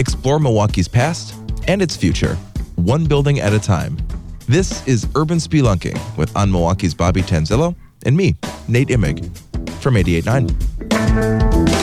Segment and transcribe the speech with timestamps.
[0.00, 1.34] Explore Milwaukee's past
[1.68, 2.36] and its future,
[2.76, 3.98] one building at a time.
[4.48, 7.76] This is Urban Spelunking with On Milwaukee's Bobby Tanzillo
[8.06, 8.34] and me,
[8.66, 9.22] Nate Imig,
[9.82, 11.79] from 88.9.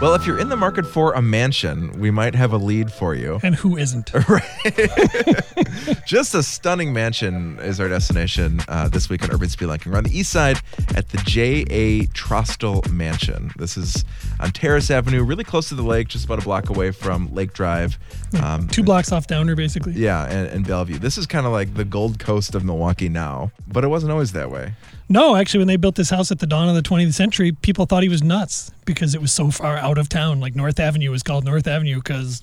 [0.00, 3.16] Well, if you're in the market for a mansion, we might have a lead for
[3.16, 3.40] you.
[3.42, 4.12] And who isn't?
[6.06, 9.90] Just a stunning mansion is our destination uh, this week on Urban Spelunking.
[9.90, 10.60] We're on the east side
[10.94, 12.06] at the J.A.
[12.06, 13.50] Trostel Mansion.
[13.56, 14.04] This is
[14.38, 17.52] on Terrace Avenue, really close to the lake, just about a block away from Lake
[17.52, 17.98] Drive.
[18.40, 19.94] Um, Two blocks off Downer, basically.
[19.94, 20.98] Yeah, and, and Bellevue.
[20.98, 24.30] This is kind of like the Gold Coast of Milwaukee now, but it wasn't always
[24.30, 24.74] that way.
[25.08, 27.86] No, actually, when they built this house at the dawn of the 20th century, people
[27.86, 30.40] thought he was nuts because it was so far out of town.
[30.40, 32.42] Like North Avenue was called North Avenue because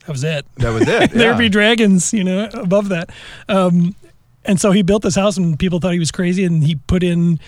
[0.00, 0.44] that was it.
[0.56, 1.10] That was it.
[1.12, 3.10] There'd be dragons, you know, above that.
[3.48, 3.94] Um,
[4.44, 7.02] and so he built this house, and people thought he was crazy, and he put
[7.02, 7.38] in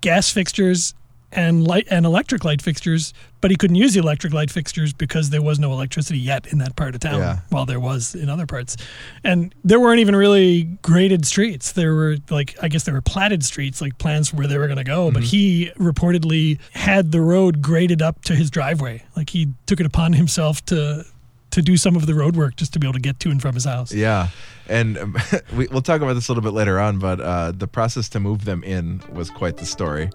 [0.00, 0.94] gas fixtures
[1.32, 5.30] and light and electric light fixtures, but he couldn't use the electric light fixtures because
[5.30, 7.38] there was no electricity yet in that part of town, yeah.
[7.50, 8.76] while there was in other parts.
[9.24, 11.72] And there weren't even really graded streets.
[11.72, 14.66] There were like I guess there were platted streets, like plans for where they were
[14.66, 15.06] going to go.
[15.06, 15.14] Mm-hmm.
[15.14, 19.02] But he reportedly had the road graded up to his driveway.
[19.16, 21.04] Like he took it upon himself to
[21.50, 23.40] to do some of the road work just to be able to get to and
[23.40, 23.92] from his house.
[23.92, 24.28] Yeah.
[24.68, 25.16] And um,
[25.56, 28.20] we, will talk about this a little bit later on, but uh, the process to
[28.20, 30.10] move them in was quite the story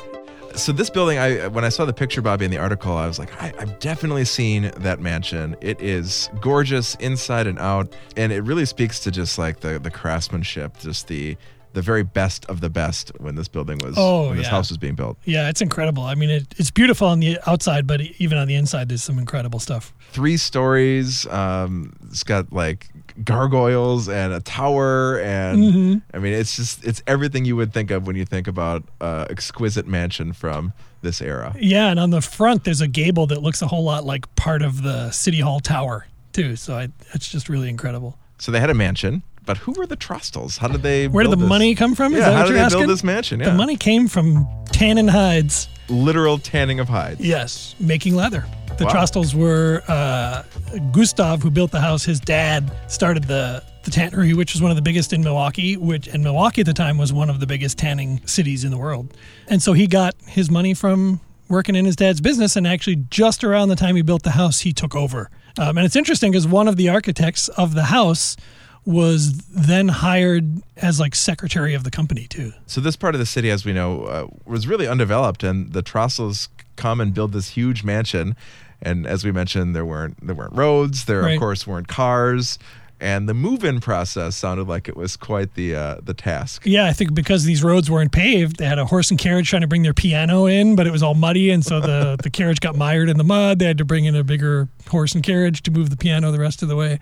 [0.55, 3.19] so this building, I when I saw the picture, Bobby, in the article, I was
[3.19, 5.55] like, I, have definitely seen that mansion.
[5.61, 9.91] It is gorgeous inside and out, and it really speaks to just like the the
[9.91, 11.37] craftsmanship, just the
[11.73, 14.51] the very best of the best when this building was oh, when this yeah.
[14.51, 15.17] house was being built.
[15.25, 16.03] Yeah, it's incredible.
[16.03, 19.17] I mean, it, it's beautiful on the outside, but even on the inside, there's some
[19.17, 19.93] incredible stuff.
[20.11, 21.25] Three stories.
[21.27, 22.89] Um, it's got like
[23.23, 26.15] gargoyles and a tower and mm-hmm.
[26.15, 29.25] I mean it's just it's everything you would think of when you think about uh,
[29.29, 31.55] exquisite mansion from this era.
[31.59, 34.61] Yeah, and on the front there's a gable that looks a whole lot like part
[34.61, 36.55] of the city hall tower too.
[36.55, 38.17] So I, it's just really incredible.
[38.37, 39.23] So they had a mansion.
[39.43, 40.59] But who were the Trostels?
[40.59, 41.07] How did they?
[41.07, 41.49] Where did the this?
[41.49, 42.13] money come from?
[42.13, 42.81] Yeah, how did they asking?
[42.81, 43.39] build this mansion?
[43.39, 43.49] Yeah.
[43.49, 45.67] The money came from tanning hides.
[45.89, 47.19] Literal tanning of hides.
[47.19, 48.45] Yes, making leather.
[48.77, 48.91] The wow.
[48.91, 50.43] Trostels were uh,
[50.91, 52.03] Gustav, who built the house.
[52.03, 56.07] His dad started the the tannery, which was one of the biggest in Milwaukee, which
[56.07, 59.15] and Milwaukee at the time was one of the biggest tanning cities in the world.
[59.47, 63.43] And so he got his money from working in his dad's business, and actually just
[63.43, 65.29] around the time he built the house, he took over.
[65.57, 68.37] Um, and it's interesting because one of the architects of the house
[68.85, 72.51] was then hired as like secretary of the company too.
[72.65, 75.83] So this part of the city, as we know, uh, was really undeveloped, and the
[75.83, 78.35] Trostels come and build this huge mansion
[78.81, 81.05] and as we mentioned, there weren't there weren't roads.
[81.05, 81.33] There right.
[81.33, 82.57] of course weren't cars.
[82.99, 86.63] And the move-in process sounded like it was quite the uh, the task.
[86.65, 89.63] Yeah, I think because these roads weren't paved, they had a horse and carriage trying
[89.63, 92.59] to bring their piano in, but it was all muddy, and so the the carriage
[92.59, 93.57] got mired in the mud.
[93.59, 96.39] They had to bring in a bigger horse and carriage to move the piano the
[96.39, 96.99] rest of the way.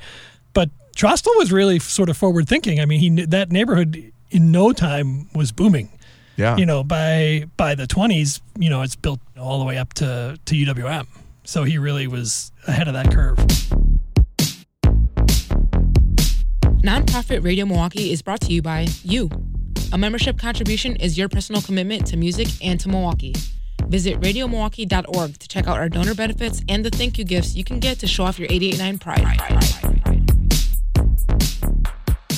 [0.54, 2.80] But Trostel was really sort of forward thinking.
[2.80, 5.92] I mean, he that neighborhood in no time was booming.
[6.40, 6.56] Yeah.
[6.56, 10.40] You know, by by the 20s, you know, it's built all the way up to
[10.46, 11.06] to UWM.
[11.44, 13.38] So he really was ahead of that curve.
[16.82, 19.30] Nonprofit Radio Milwaukee is brought to you by you.
[19.92, 23.36] A membership contribution is your personal commitment to music and to Milwaukee.
[23.88, 27.80] Visit radiomilwaukee.org to check out our donor benefits and the thank you gifts you can
[27.80, 30.09] get to show off your 889 pride.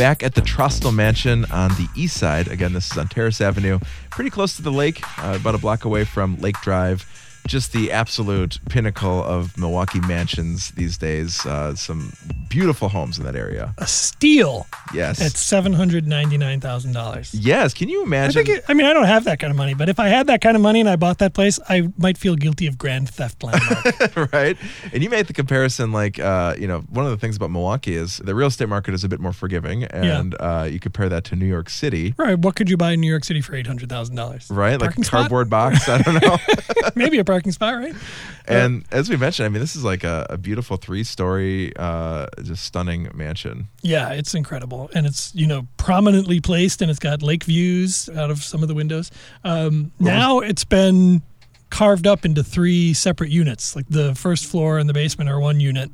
[0.02, 2.48] Back at the Trostel Mansion on the east side.
[2.48, 3.78] Again, this is on Terrace Avenue,
[4.10, 7.06] pretty close to the lake, uh, about a block away from Lake Drive
[7.48, 11.46] just the absolute pinnacle of Milwaukee mansions these days.
[11.46, 12.14] Uh, some
[12.50, 13.74] beautiful homes in that area.
[13.78, 14.68] A steal.
[14.94, 15.22] Yes.
[15.22, 17.34] At seven hundred ninety nine thousand dollars.
[17.34, 17.74] Yes.
[17.74, 18.48] Can you imagine?
[18.48, 20.28] I, it, I, mean, I don't have that kind of money, but if I had
[20.28, 23.10] that kind of money and I bought that place, I might feel guilty of grand
[23.10, 24.34] theft landmark.
[24.34, 24.58] right.
[24.94, 27.96] And you made the comparison, like, uh, you know, one of the things about Milwaukee
[27.96, 30.46] is the real estate market is a bit more forgiving, and yeah.
[30.46, 32.14] uh, you compare that to New York City.
[32.18, 32.38] Right.
[32.38, 34.50] What could you buy in New York City for eight hundred thousand dollars?
[34.50, 34.80] Right.
[34.80, 35.88] Parking like a cardboard box.
[35.88, 36.38] I don't know.
[36.96, 37.96] Maybe a parking spot, right?
[38.48, 42.26] And uh, as we mentioned, I mean, this is like a, a beautiful three-story, uh,
[42.42, 43.68] just stunning mansion.
[43.82, 48.32] Yeah, it's incredible, and it's you know prominently placed, and it's got lake views out
[48.32, 49.12] of some of the windows.
[49.44, 51.22] Um, now it's been
[51.70, 53.76] carved up into three separate units.
[53.76, 55.92] Like the first floor and the basement are one unit,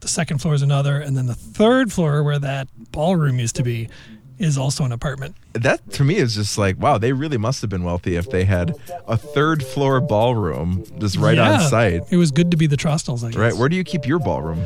[0.00, 3.62] the second floor is another, and then the third floor, where that ballroom used to
[3.62, 3.88] be,
[4.38, 5.36] is also an apartment.
[5.52, 8.44] That to me is just like, wow, they really must have been wealthy if they
[8.44, 8.74] had
[9.06, 12.02] a third floor ballroom just right on site.
[12.10, 13.36] It was good to be the Trostels, I guess.
[13.38, 13.54] Right.
[13.54, 14.64] Where do you keep your ballroom?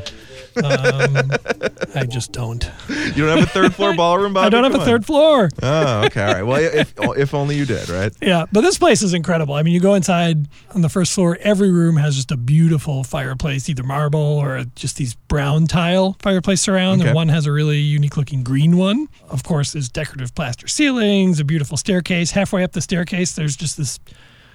[0.65, 1.31] Um,
[1.95, 2.65] I just don't.
[2.89, 4.47] You don't have a third floor ballroom, Bobby?
[4.47, 4.89] I don't have Come a on.
[4.89, 5.51] third floor.
[5.63, 6.23] Oh, okay.
[6.25, 6.43] All right.
[6.43, 8.11] Well, if if only you did, right?
[8.23, 9.55] Yeah, but this place is incredible.
[9.55, 13.05] I mean, you go inside on the first floor, every room has just a beautiful
[13.05, 17.09] fireplace, either marble or just these brown tile fireplace surround, Okay.
[17.11, 19.09] and one has a really unique looking green one.
[19.29, 22.31] Of course, there's decorative plaster ceilings, a beautiful staircase.
[22.31, 23.99] Halfway up the staircase, there's just this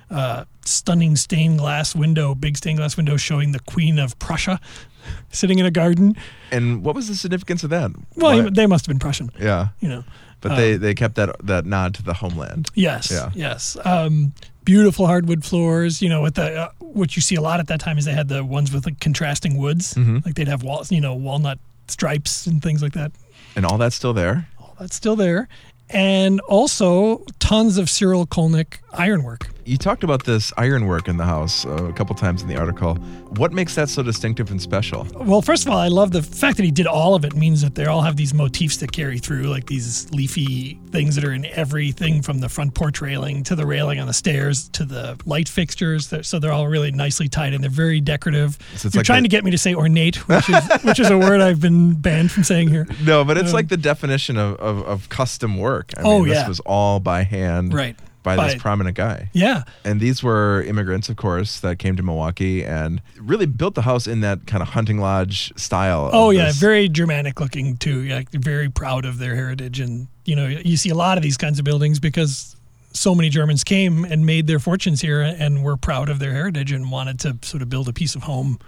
[0.09, 4.59] uh, stunning stained glass window, big stained glass window showing the Queen of Prussia
[5.31, 6.15] sitting in a garden.
[6.51, 7.91] And what was the significance of that?
[8.15, 9.69] Well, they must have been Prussian, yeah.
[9.79, 10.03] you know.
[10.41, 12.69] But they, they kept that that nod to the homeland.
[12.73, 13.11] Yes.
[13.11, 13.29] Yeah.
[13.35, 13.77] Yes.
[13.85, 14.33] Um,
[14.65, 16.01] beautiful hardwood floors.
[16.01, 18.13] You know, with the uh, what you see a lot at that time is they
[18.13, 19.93] had the ones with like contrasting woods.
[19.93, 20.25] Mhm.
[20.25, 23.11] Like they'd have walls, you know, walnut stripes and things like that.
[23.55, 24.47] And all that's still there.
[24.81, 25.47] That's still there,
[25.93, 29.49] and also tons of Cyril Colnik ironwork.
[29.63, 32.95] You talked about this ironwork in the house uh, a couple times in the article.
[33.37, 35.07] What makes that so distinctive and special?
[35.15, 37.61] Well, first of all, I love the fact that he did all of it means
[37.61, 41.31] that they all have these motifs that carry through, like these leafy things that are
[41.31, 45.17] in everything from the front porch railing to the railing on the stairs to the
[45.25, 46.11] light fixtures.
[46.23, 47.61] So they're all really nicely tied in.
[47.61, 48.57] They're very decorative.
[48.75, 51.09] So You're like trying the- to get me to say ornate, which is, which is
[51.11, 52.87] a word I've been banned from saying here.
[53.03, 55.80] No, but it's Um, like the definition of, of, of custom work.
[55.97, 57.95] I Oh, mean, this was all by hand Right.
[58.23, 59.29] by, By- this prominent guy.
[59.33, 59.63] Yeah.
[59.83, 64.05] And these were immigrants, of course, that came to Milwaukee and really built the house
[64.07, 66.09] in that kind of hunting lodge style.
[66.13, 68.01] Oh yeah, this- very Germanic looking too.
[68.01, 71.37] Yeah, very proud of their heritage, and you know you see a lot of these
[71.37, 72.55] kinds of buildings because
[72.93, 76.71] so many Germans came and made their fortunes here, and were proud of their heritage
[76.73, 78.59] and wanted to sort of build a piece of home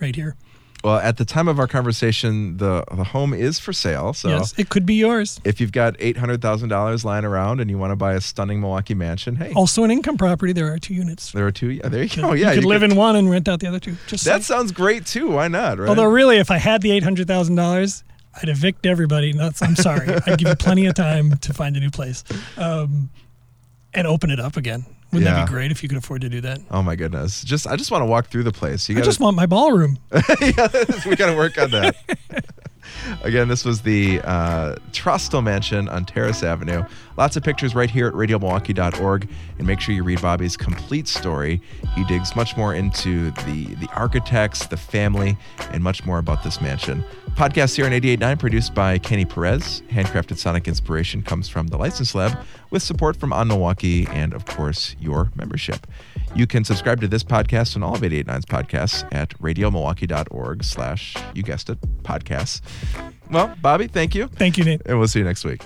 [0.00, 0.36] right here.
[0.84, 4.12] Well, at the time of our conversation, the, the home is for sale.
[4.14, 5.40] So yes, it could be yours.
[5.44, 9.36] if you've got $800,000 lying around and you want to buy a stunning Milwaukee mansion,
[9.36, 10.52] hey, Also, an income property.
[10.52, 11.30] There are two units.
[11.32, 11.70] there are two.
[11.70, 12.32] Yeah, there you go.
[12.32, 13.94] Yeah, you could live could- in one and rent out the other two.
[14.08, 14.58] Just That saying.
[14.58, 15.30] sounds great too.
[15.30, 15.78] Why not?
[15.78, 15.88] Right?
[15.88, 18.04] although really, if I had the eight hundred thousand dollars.
[18.34, 19.34] I'd evict everybody.
[19.34, 20.08] That's, I'm sorry.
[20.08, 22.24] I'd give you plenty of time to find a new place,
[22.56, 23.10] um,
[23.92, 24.86] and open it up again.
[25.12, 26.60] Wouldn't that be great if you could afford to do that?
[26.70, 27.44] oh my goodness!
[27.44, 28.88] Just I just want to walk through the place.
[28.88, 29.98] You I just want my ballroom.
[30.12, 30.68] yeah,
[31.06, 31.96] we got to work on that.
[33.22, 36.84] Again, this was the uh, Trostel Mansion on Terrace Avenue.
[37.16, 39.28] Lots of pictures right here at radiomilwaukee.org.
[39.58, 41.62] And make sure you read Bobby's complete story.
[41.94, 45.36] He digs much more into the, the architects, the family,
[45.70, 47.04] and much more about this mansion.
[47.34, 49.82] Podcast here on 88.9 produced by Kenny Perez.
[49.90, 52.38] Handcrafted Sonic inspiration comes from the License Lab
[52.70, 55.86] with support from On Milwaukee and, of course, your membership.
[56.36, 61.42] You can subscribe to this podcast and all of 889's podcasts at radiomilwaukee.org slash, you
[61.42, 62.60] guessed it, podcasts.
[63.30, 64.28] Well, Bobby, thank you.
[64.28, 64.82] Thank you, Nate.
[64.86, 65.62] And we'll see you next week.